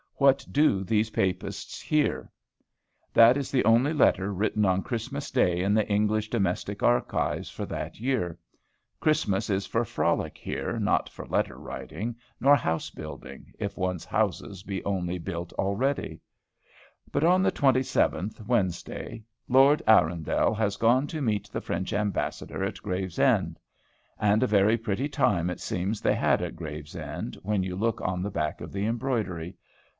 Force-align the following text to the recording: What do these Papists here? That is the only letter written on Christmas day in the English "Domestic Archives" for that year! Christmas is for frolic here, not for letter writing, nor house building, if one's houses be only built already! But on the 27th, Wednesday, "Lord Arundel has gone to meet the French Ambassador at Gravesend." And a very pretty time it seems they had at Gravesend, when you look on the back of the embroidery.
What 0.17 0.45
do 0.51 0.83
these 0.83 1.11
Papists 1.11 1.79
here? 1.81 2.31
That 3.13 3.37
is 3.37 3.49
the 3.49 3.65
only 3.65 3.91
letter 3.93 4.33
written 4.33 4.65
on 4.65 4.83
Christmas 4.83 5.29
day 5.31 5.61
in 5.61 5.73
the 5.73 5.87
English 5.87 6.29
"Domestic 6.29 6.83
Archives" 6.83 7.49
for 7.49 7.65
that 7.67 7.99
year! 7.99 8.37
Christmas 8.99 9.49
is 9.49 9.65
for 9.65 9.83
frolic 9.85 10.37
here, 10.37 10.77
not 10.79 11.09
for 11.09 11.25
letter 11.27 11.57
writing, 11.57 12.15
nor 12.39 12.55
house 12.55 12.91
building, 12.91 13.51
if 13.59 13.77
one's 13.77 14.05
houses 14.05 14.61
be 14.61 14.83
only 14.85 15.17
built 15.17 15.53
already! 15.53 16.19
But 17.11 17.23
on 17.23 17.41
the 17.41 17.51
27th, 17.51 18.45
Wednesday, 18.45 19.23
"Lord 19.47 19.81
Arundel 19.87 20.53
has 20.53 20.77
gone 20.77 21.07
to 21.07 21.21
meet 21.21 21.49
the 21.51 21.61
French 21.61 21.93
Ambassador 21.93 22.63
at 22.63 22.81
Gravesend." 22.81 23.59
And 24.19 24.43
a 24.43 24.47
very 24.47 24.77
pretty 24.77 25.09
time 25.09 25.49
it 25.49 25.59
seems 25.59 25.99
they 26.01 26.15
had 26.15 26.43
at 26.43 26.55
Gravesend, 26.55 27.37
when 27.43 27.63
you 27.63 27.75
look 27.75 28.01
on 28.01 28.21
the 28.21 28.31
back 28.31 28.61
of 28.61 28.71
the 28.71 28.85
embroidery. 28.85 29.57